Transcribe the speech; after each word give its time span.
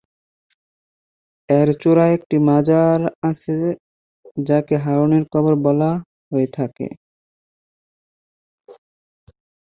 এর 1.49 1.69
চূড়ায় 1.81 2.13
একটি 2.17 2.37
মাজার 2.47 2.99
আছে 3.29 3.57
যাকে 4.43 4.75
হারুনের 4.83 5.23
কবর 5.33 5.53
বলা 5.65 5.91
হয়ে 6.29 6.47
থাকে। 6.57 6.87